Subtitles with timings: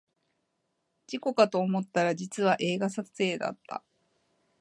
[1.05, 3.83] 事故かと思ったら実は映画撮影だった